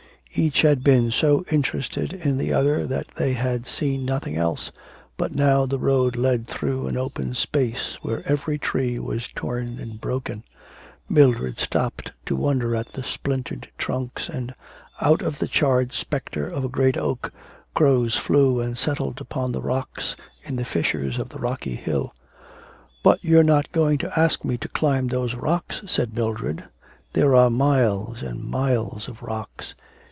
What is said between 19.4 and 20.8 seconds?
the rocks, in the